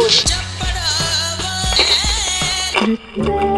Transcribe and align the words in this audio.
Thank 0.00 0.28
you. 3.16 3.57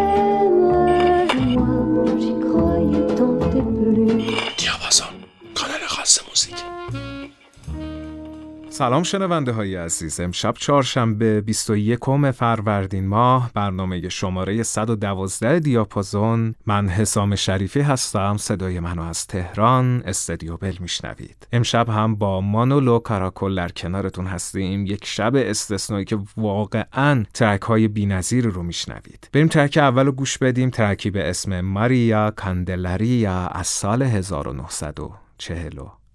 سلام 8.81 9.03
شنونده 9.03 9.51
های 9.51 9.75
عزیز. 9.75 10.19
امشب 10.19 10.53
چهارشنبه 10.53 11.41
21 11.41 12.31
فروردین 12.31 13.07
ماه 13.07 13.51
برنامه 13.53 14.09
شماره 14.09 14.63
112 14.63 15.59
دیاپازون. 15.59 16.55
من 16.65 16.89
حسام 16.89 17.35
شریفی 17.35 17.81
هستم. 17.81 18.37
صدای 18.37 18.79
منو 18.79 19.01
از 19.01 19.27
تهران 19.27 20.03
استدیو 20.05 20.57
بل 20.57 20.73
میشنوید. 20.79 21.47
امشب 21.53 21.89
هم 21.89 22.15
با 22.15 22.41
مانولو 22.41 22.99
کاراکل 22.99 23.55
در 23.55 23.69
کنارتون 23.69 24.27
هستیم. 24.27 24.85
یک 24.85 25.05
شب 25.05 25.35
استثنایی 25.35 26.05
که 26.05 26.17
واقعا 26.37 27.25
ترک 27.33 27.61
های 27.61 27.87
بینظیر 27.87 28.45
رو 28.45 28.63
میشنوید. 28.63 29.29
بریم 29.33 29.47
ترک 29.47 29.77
اول 29.77 30.05
رو 30.05 30.11
گوش 30.11 30.37
بدیم. 30.37 30.69
ترکی 30.69 31.11
اسم 31.15 31.61
ماریا 31.61 32.31
کاندلاریا 32.31 33.47
از 33.47 33.67
سال 33.67 34.03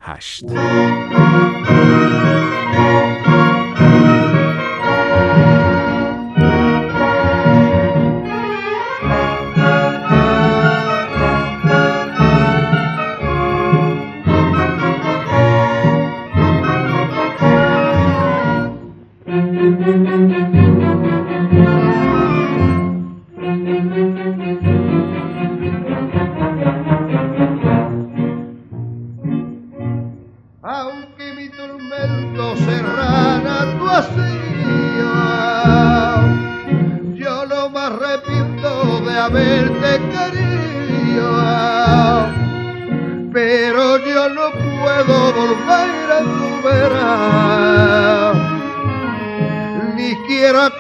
هشت. 0.07 0.45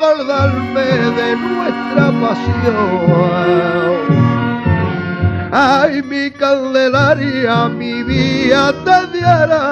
Acordarme 0.07 0.87
de 1.19 1.37
nuestra 1.37 2.13
pasión. 2.21 3.97
Ay, 5.53 6.03
mi 6.03 6.31
candelaria, 6.31 7.69
mi 7.69 8.03
vida 8.03 8.73
te 8.85 9.07
diera. 9.19 9.63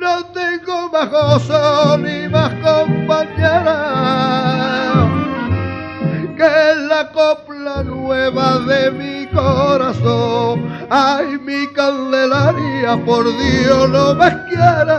No 0.00 0.24
tengo 0.32 0.88
más 0.90 1.10
gozo 1.10 1.98
ni 1.98 2.28
más 2.28 2.52
compañera 2.62 4.06
que 6.36 6.74
la 6.88 7.10
copla 7.12 7.82
nueva 7.82 8.58
de 8.60 8.90
mi 8.90 9.26
corazón. 9.28 10.64
Ay, 10.90 11.35
por 12.94 13.24
Dios 13.36 13.90
no 13.90 14.14
me 14.14 14.44
quiera. 14.44 14.98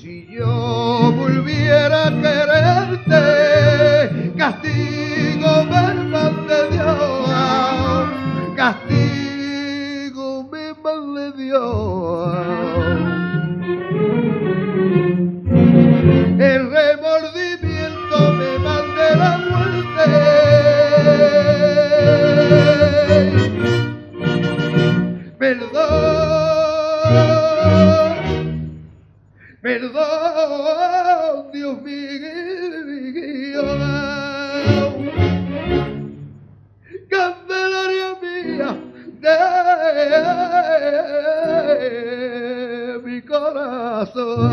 Si 0.00 0.28
yo 0.30 1.12
volviera 1.16 2.06
a 2.06 2.10
de 39.22 39.38
mi 43.04 43.20
corazón. 43.30 44.52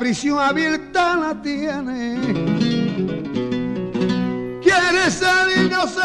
Prisión 0.00 0.38
abierta 0.38 1.14
la 1.14 1.42
tiene. 1.42 2.18
Quiere 4.62 5.10
salir, 5.10 5.70
no 5.70 5.86
se. 5.86 6.00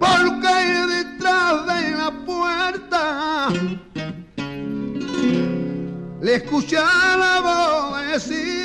Porque 0.00 0.54
detrás 0.96 1.66
de 1.66 1.90
la 1.90 2.10
puerta 2.24 3.48
le 6.22 6.34
escucha 6.36 6.82
la 7.18 7.40
voz 7.42 8.00
decir. 8.10 8.62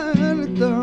Marta 0.00 0.79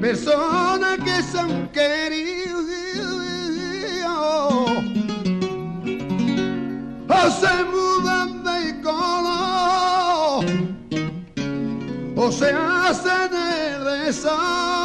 personas 0.00 0.98
que 0.98 1.22
son 1.22 1.68
queridos 1.68 2.64
o 7.08 7.30
se 7.30 7.64
mudan 7.64 8.44
de 8.44 8.80
color 8.82 10.44
o 12.16 12.32
se 12.32 12.50
hacen 12.52 13.34
el 13.34 13.84
rezar. 13.84 14.75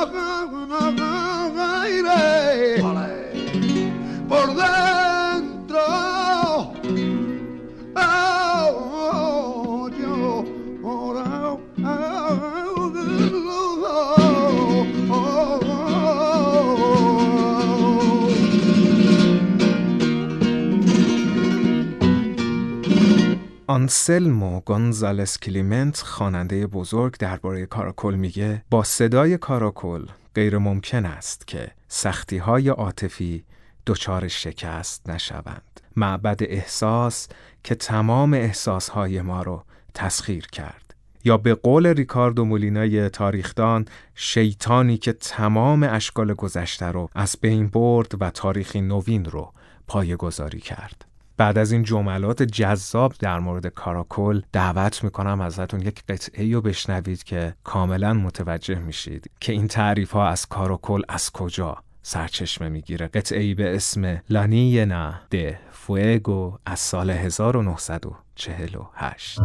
آنسلمو 23.71 24.59
گونزالس 24.59 25.39
کلیمنت 25.39 25.97
خواننده 25.97 26.67
بزرگ 26.67 27.17
درباره 27.17 27.65
کاراکل 27.65 28.15
میگه 28.15 28.63
با 28.69 28.83
صدای 28.83 29.37
کاراکل 29.37 30.05
غیر 30.35 30.57
ممکن 30.57 31.05
است 31.05 31.47
که 31.47 31.71
سختی 31.87 32.37
های 32.37 32.69
عاطفی 32.69 33.43
دچار 33.87 34.27
شکست 34.27 35.09
نشوند. 35.09 35.81
معبد 35.95 36.43
احساس 36.43 37.27
که 37.63 37.75
تمام 37.75 38.33
احساسهای 38.33 39.21
ما 39.21 39.43
رو 39.43 39.63
تسخیر 39.93 40.47
کرد. 40.47 40.93
یا 41.23 41.37
به 41.37 41.53
قول 41.53 41.87
ریکاردو 41.87 42.45
مولینای 42.45 43.09
تاریخدان 43.09 43.85
شیطانی 44.15 44.97
که 44.97 45.13
تمام 45.13 45.83
اشکال 45.83 46.33
گذشته 46.33 46.85
رو 46.85 47.09
از 47.15 47.35
بین 47.41 47.67
برد 47.67 48.21
و 48.21 48.29
تاریخی 48.29 48.81
نوین 48.81 49.25
رو 49.25 49.53
پایه 49.87 50.15
گذاری 50.15 50.59
کرد. 50.59 51.10
بعد 51.41 51.57
از 51.57 51.71
این 51.71 51.83
جملات 51.83 52.43
جذاب 52.43 53.13
در 53.19 53.39
مورد 53.39 53.67
کاراکل 53.67 54.41
دعوت 54.51 55.03
می‌کنم 55.03 55.41
ازتون 55.41 55.81
یک 55.81 56.03
قطعه 56.09 56.53
رو 56.53 56.61
بشنوید 56.61 57.23
که 57.23 57.53
کاملا 57.63 58.13
متوجه 58.13 58.79
میشید 58.79 59.31
که 59.39 59.51
این 59.51 59.67
تعریف 59.67 60.11
ها 60.11 60.27
از 60.27 60.45
کاراکل 60.45 61.01
از 61.09 61.31
کجا 61.31 61.77
سرچشمه 62.01 62.69
می‌گیره. 62.69 63.07
قطعه 63.07 63.41
ای 63.41 63.53
به 63.53 63.75
اسم 63.75 64.21
لانینا 64.29 65.13
ده 65.29 65.59
فویگو 65.71 66.57
از 66.65 66.79
سال 66.79 67.09
1948 67.09 69.39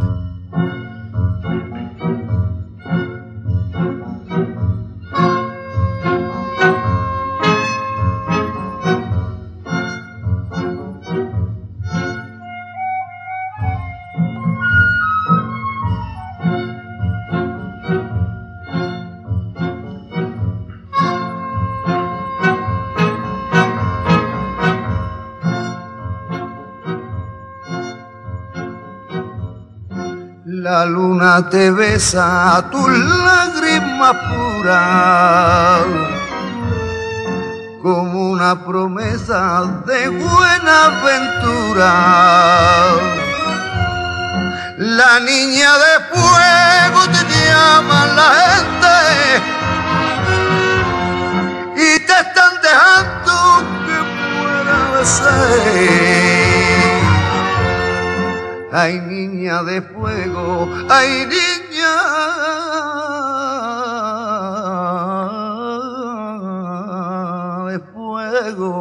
La 30.69 30.83
luna 30.85 31.47
te 31.49 31.71
besa 31.71 32.61
tu 32.69 32.89
lágrima 32.89 34.11
pura 34.27 35.79
como 37.81 38.31
una 38.31 38.65
promesa 38.65 39.63
de 39.85 40.09
buena 40.09 40.85
aventura. 40.87 41.91
La 44.77 45.21
niña 45.21 45.71
de 45.85 45.93
fuego 46.11 47.01
te 47.13 47.21
llama 47.47 47.99
la 48.19 48.29
gente 48.43 48.97
y 51.77 51.89
te 52.07 52.15
están 52.25 52.53
dejando 52.61 53.35
que 53.85 53.97
muera 54.43 54.79
de. 55.63 56.36
Ay, 58.79 59.01
niña 59.09 59.63
de 59.63 59.81
fuego, 59.81 60.69
ay, 60.87 61.25
niña. 61.25 61.93
de 67.69 67.79
fuego. 67.91 68.73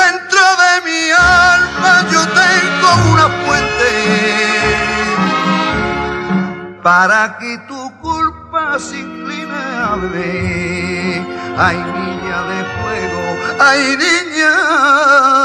Dentro 0.00 0.44
de 0.62 0.72
mi 0.86 1.02
alma 1.12 1.92
yo 2.10 2.22
tengo 2.42 2.88
una 3.12 3.28
fuente 3.44 3.92
para 6.82 7.36
que 7.38 7.58
tu 7.68 7.92
culpa 8.00 8.78
se 8.78 9.00
incline 9.00 9.52
a 9.52 9.96
ver. 9.96 11.20
Ay, 11.58 11.76
niña 11.76 12.38
de 12.50 12.60
fuego, 12.76 13.22
ay, 13.60 13.82
niña 13.98 15.35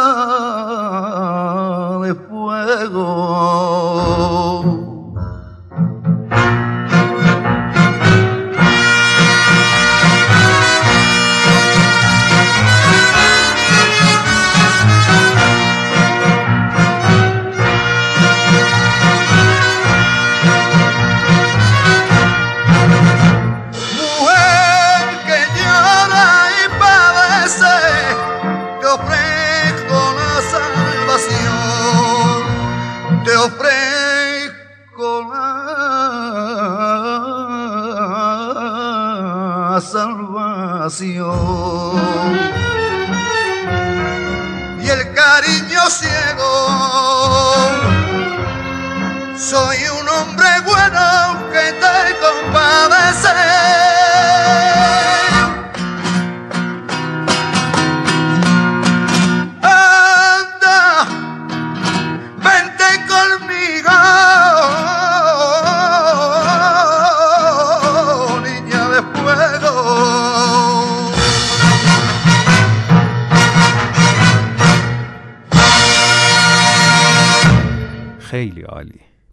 soy 49.41 49.77
un 49.99 50.07
hombre 50.07 50.47
bueno 50.65 51.49
que 51.51 51.73
te 51.73 52.15
compadece. 52.19 53.29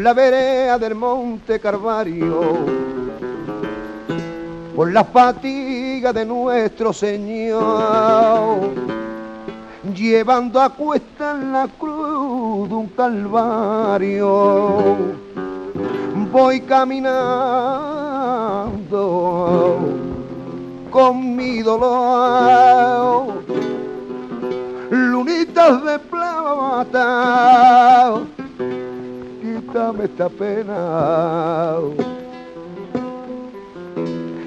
la 0.05 0.13
vereda 0.13 0.77
del 0.77 0.93
monte 0.93 1.59
Carvario, 1.59 2.59
por 4.75 4.91
la 4.91 5.03
fatiga 5.03 6.13
de 6.13 6.23
nuestro 6.23 6.93
Señor, 6.93 8.69
llevando 9.95 10.61
a 10.61 10.69
cuesta 10.69 11.33
la 11.33 11.67
cruz 11.79 12.69
de 12.69 12.75
un 12.75 12.87
calvario, 12.89 14.75
voy 16.31 16.61
caminando 16.61 17.15
con 20.91 21.35
mi 21.35 21.63
dolor, 21.63 23.33
lunitas 24.91 25.83
de 25.83 25.97
plata 25.97 26.95
quítame 29.75 30.05
esta 30.05 30.29
pena 30.29 31.75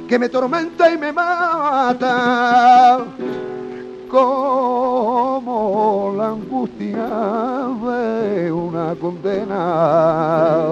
que 0.08 0.18
me 0.18 0.26
tormenta 0.30 0.90
y 0.90 0.97
me 0.97 1.12
mata 1.12 3.04
como 4.11 6.14
la 6.16 6.28
angustia 6.28 7.06
de 7.85 8.50
una 8.50 8.94
condena. 8.94 10.64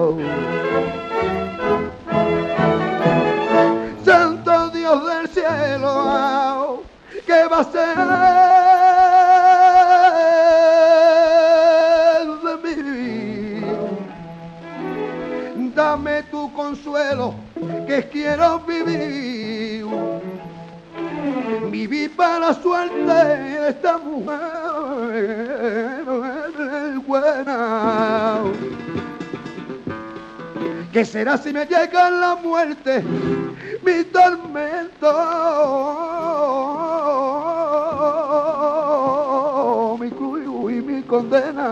Santo 4.03 4.69
Dios 4.71 5.05
del 5.05 5.27
cielo, 5.27 6.81
¿qué 7.27 7.47
va 7.47 7.59
a 7.59 7.63
ser 7.63 8.36
quiero 18.05 18.59
vivir. 18.59 19.85
Viví 21.69 22.09
para 22.09 22.39
la 22.39 22.53
suerte 22.53 22.95
de 22.97 23.69
esta 23.69 23.97
mujer 23.97 25.57
buena. 27.07 28.39
¿Qué 30.91 31.05
será 31.05 31.37
si 31.37 31.53
me 31.53 31.65
llega 31.65 32.09
la 32.09 32.35
muerte, 32.35 33.03
mi 33.83 34.03
tormento, 34.05 35.13
mi 39.99 40.09
cruz 40.11 40.71
y 40.71 40.81
mi 40.81 41.01
condena? 41.03 41.67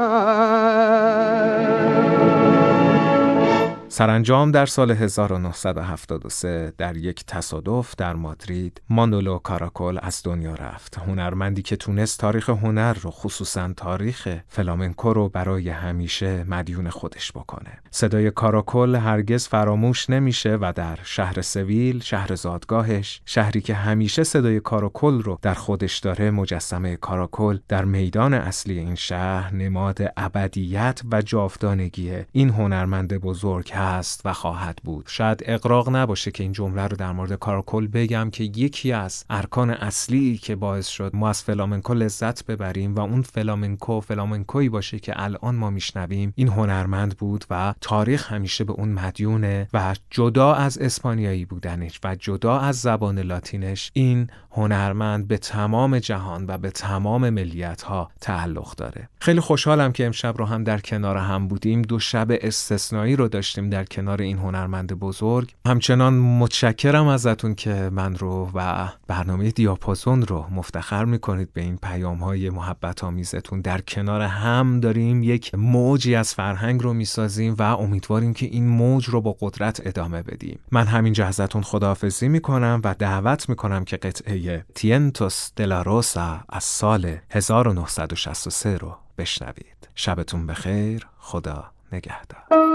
سرانجام 3.96 4.52
در 4.52 4.66
سال 4.66 4.92
1973 4.92 6.74
در 6.78 6.98
یک 6.98 7.25
تصادف 7.25 7.96
در 7.96 8.14
مادرید 8.14 8.82
مانولو 8.90 9.38
کاراکول 9.38 10.00
از 10.02 10.22
دنیا 10.24 10.56
رفت. 10.56 10.98
هنرمندی 10.98 11.62
که 11.62 11.75
تونست 11.75 12.20
تاریخ 12.20 12.50
هنر 12.50 12.94
رو 12.94 13.12
خصوصا 13.12 13.74
تاریخ 13.78 14.38
فلامنکو 14.48 15.14
رو 15.14 15.30
برای 15.30 15.70
همیشه 15.70 16.44
مدیون 16.44 16.90
خودش 16.90 17.32
بکنه. 17.32 17.80
صدای 17.92 18.32
کاراکول 18.32 18.96
هرگز 18.96 19.48
فراموش 19.48 20.10
نمیشه 20.10 20.58
و 20.62 20.74
در 20.75 21.00
شهر 21.04 21.42
سویل 21.42 22.00
شهر 22.00 22.36
زادگاهش 22.36 23.22
شهری 23.25 23.62
که 23.62 23.74
همیشه 23.74 24.24
صدای 24.24 24.60
کاراکول 24.60 25.22
رو 25.22 25.40
در 25.42 25.54
خودش 25.54 25.98
داره 26.00 26.32
مجسمه 26.32 26.96
کاراکول 26.96 27.60
در 27.68 27.86
میدان 27.86 28.34
اصلی 28.34 28.80
این 28.80 28.96
شهر 28.96 29.54
نماد 29.54 30.00
ابدیت 30.18 31.02
و 31.12 31.22
جاودانگی 31.22 32.14
این 32.32 32.50
هنرمند 32.50 33.14
بزرگ 33.14 33.72
هست 33.86 34.22
و 34.25 34.34
خواهد 34.34 34.80
بود. 34.84 35.06
شاید 35.08 35.44
اقراق 35.46 35.96
نباشه 35.96 36.32
که 36.32 36.44
این 36.44 36.51
جمله 36.51 36.88
رو 36.88 36.98
در 36.98 37.12
مورد 37.12 37.34
کارکل 37.34 37.88
بگم 37.88 38.30
که 38.30 38.44
یکی 38.44 38.92
از 38.92 39.25
ارکان 39.30 39.70
اصلی 39.70 40.38
که 40.38 40.56
باعث 40.56 40.88
شد 40.88 41.12
ما 41.13 41.30
از 41.30 41.44
فلامنکو 41.44 41.94
لذت 41.94 42.46
ببریم 42.46 42.96
و 42.96 43.00
اون 43.00 43.22
فلامنکو 43.22 44.00
فلامنکویی 44.00 44.70
باشه 44.70 45.00
که 45.00 45.13
الان 45.15 45.56
ما 45.56 45.70
میشنویم 45.70 46.34
این 46.36 46.48
هنرمند 46.48 47.18
بود 47.18 47.46
و 47.50 47.74
تاریخ 47.82 48.32
همیشه 48.32 48.63
به 48.63 48.74
اون 48.74 48.89
مدیونه 48.89 49.68
و 49.74 49.96
جدا 50.10 50.54
از 50.54 50.77
اسپانیایی 50.77 51.46
بودنش 51.46 52.00
و 52.04 52.15
جدا 52.15 52.60
از 52.60 52.80
زبان 52.80 53.20
لاتینش 53.20 53.92
این 53.94 54.30
هنرمند 54.51 55.27
به 55.27 55.38
تمام 55.38 56.00
جهان 56.00 56.46
و 56.48 56.58
به 56.58 56.72
تمام 56.72 57.30
ملیت 57.30 57.82
ها 57.82 58.12
تعلق 58.22 58.75
داره. 58.75 59.10
خیلی 59.20 59.39
خوشحالم 59.39 59.92
که 59.92 60.06
امشب 60.06 60.38
رو 60.38 60.46
هم 60.46 60.63
در 60.63 60.80
کنار 60.80 61.18
هم 61.18 61.48
بودیم. 61.48 61.82
دو 61.82 62.00
شب 62.00 62.27
استثنایی 62.30 63.15
رو 63.15 63.27
داشتیم 63.27 63.70
در 63.75 63.84
کنار 63.84 64.22
این 64.22 64.38
هنرمند 64.38 64.94
بزرگ. 64.94 65.55
همچنان 65.67 66.13
متشکرم 66.13 67.08
ازتون 67.08 67.55
که 67.55 67.89
من 67.94 68.15
رو 68.15 68.50
و 68.53 68.89
برنامه 69.08 69.51
دیاپازون 69.51 70.22
رو 70.22 70.46
مفتخر 70.51 71.05
می‌کنید 71.05 71.53
به 71.53 71.62
این 71.62 71.77
پیام 71.77 72.17
های 72.17 72.50
محبت 72.50 73.03
آمیزتون 73.03 73.62
در 73.62 73.82
کنار 73.82 74.22
هم 74.22 74.79
داریم 74.79 75.24
یک 75.24 75.55
موجی 75.55 76.15
از 76.15 76.34
فرهنگ 76.34 76.84
رو 76.84 76.94
می‌سازیم 76.94 77.55
و 77.60 77.62
امیدواریم 77.62 78.34
که 78.34 78.46
این 78.46 78.67
موج 78.67 79.05
رو 79.05 79.22
با 79.22 79.36
قدرت 79.39 79.88
ادامه 79.88 80.22
بدیم. 80.22 80.60
من 80.72 80.86
همینجا 80.86 81.25
ازتون 81.25 81.62
خداحافظی 81.62 82.27
می‌کنم 82.27 82.82
و 82.84 82.96
دعوت 83.00 83.50
می‌کنم 83.50 83.86
که 83.86 83.98
قطعه 83.98 84.65
تینتوس 84.75 85.51
دلاروسا 85.55 86.39
از 86.50 86.63
سال 86.63 87.15
1963 87.32 88.77
رو 88.77 88.98
بشنوید. 89.17 89.89
شبتون 89.96 90.48
بخیر. 90.48 91.08
خدا 91.20 91.65
نگهدار. 91.91 92.75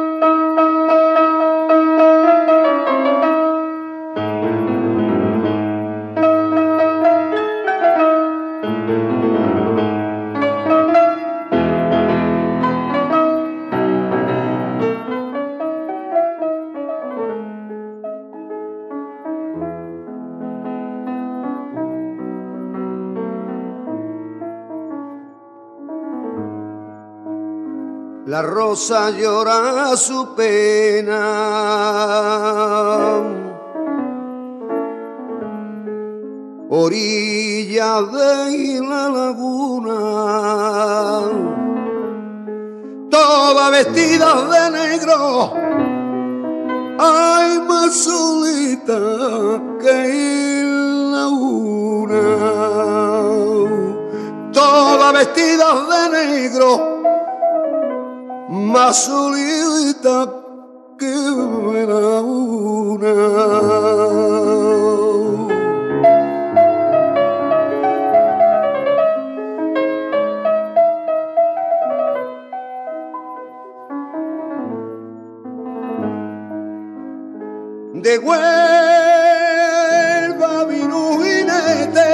La 28.30 28.42
rosa 28.42 29.10
llora 29.10 29.96
su 29.96 30.36
pena. 30.36 31.20
Orilla 36.68 38.02
de 38.02 38.80
la 38.88 39.08
laguna, 39.08 39.98
toda 43.10 43.70
vestida 43.70 44.30
de 44.52 44.70
negro, 44.78 45.52
ay 47.00 47.58
más 47.66 47.96
solita 47.96 49.00
que 49.82 50.62
la 51.12 51.26
una, 51.26 52.22
toda 54.52 55.10
vestida 55.10 55.68
de 55.90 56.10
negro 56.16 56.99
más 58.50 59.04
solita 59.04 60.28
que 60.98 61.06
la 61.06 62.20
una. 62.20 63.14
De 77.94 78.18
Huelva 78.18 78.34
vino 80.64 81.18
jinete 81.22 82.10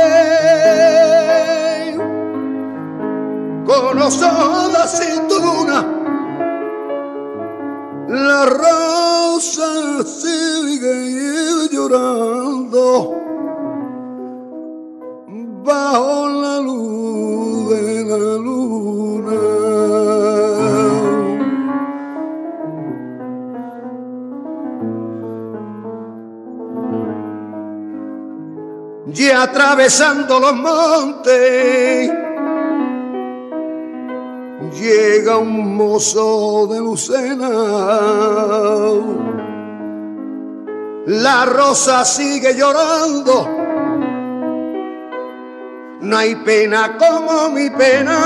con 3.64 3.98
los 3.98 4.22
ojos 4.22 4.72
de 4.72 4.78
sigue 10.04 11.68
llorando 11.70 13.14
bajo 15.64 16.28
la 16.28 16.60
luz 16.60 17.70
de 17.70 18.04
la 18.04 18.38
luna. 18.46 19.66
Y 29.18 29.30
atravesando 29.30 30.38
los 30.38 30.54
montes 30.54 32.12
llega 34.78 35.38
un 35.38 35.76
mozo 35.76 36.66
de 36.66 36.78
Lucena. 36.80 37.48
La 41.06 41.44
rosa 41.44 42.04
sigue 42.04 42.56
llorando. 42.56 43.48
No 46.00 46.16
hay 46.16 46.34
pena 46.34 46.96
como 46.98 47.48
mi 47.50 47.70
pena. 47.70 48.16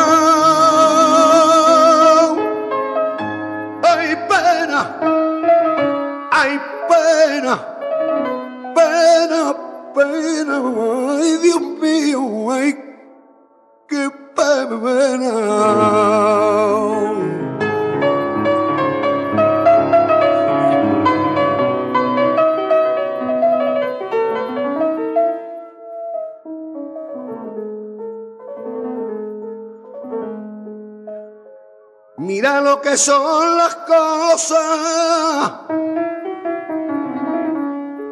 Hay 3.82 4.16
pena, 4.16 4.96
hay 6.32 6.58
pena, 6.88 7.76
pena, 8.74 9.56
pena. 9.94 10.62
Ay, 11.18 11.36
Dios 11.36 11.60
mío, 11.60 12.50
ay, 12.50 12.78
qué 13.88 14.10
Mira 32.40 32.62
lo 32.62 32.80
que 32.80 32.96
son 32.96 33.58
las 33.58 33.74
cosas. 33.74 35.52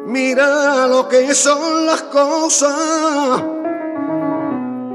Mira 0.05 0.85
lo 0.85 1.07
que 1.09 1.33
son 1.33 1.87
las 1.87 2.03
cosas 2.03 3.41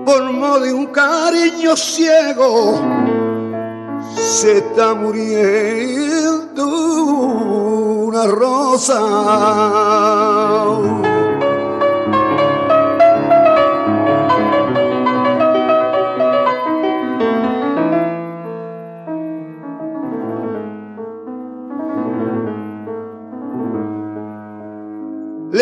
por 0.06 0.22
modo 0.30 0.60
de 0.60 0.72
un 0.72 0.86
cariño 0.86 1.76
ciego 1.76 2.80
se 4.16 4.58
está 4.58 4.94
muriendo 4.94 6.68
una 8.06 8.28
rosa. 8.28 9.00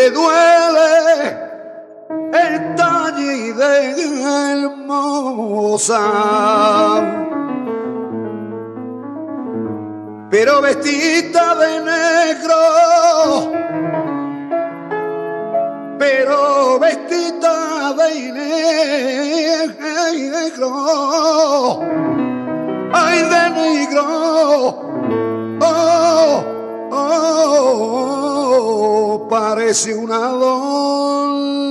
Le 0.03 0.11
duele 0.11 0.91
el 2.33 2.75
talle 2.75 3.55
de 3.61 3.73
hermosa. 4.51 6.03
Pero 10.29 10.61
vestida 10.61 11.55
de 11.55 11.73
negro, 11.93 12.61
pero 16.01 16.81
vestida 16.81 17.57
de 18.01 18.11
negro, 19.63 20.71
ay 22.93 23.19
de 23.35 23.45
negro, 23.51 24.82
parece 29.73 29.95
una 29.95 30.29
dolorosa. 30.29 31.63